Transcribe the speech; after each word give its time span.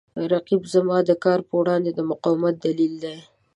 رقیب 0.31 0.63
زما 0.73 0.97
د 1.05 1.11
کار 1.23 1.39
په 1.47 1.53
وړاندې 1.59 1.91
د 1.93 1.99
مقاومت 2.11 2.55
دلیل 2.65 2.93
دی 3.03 3.17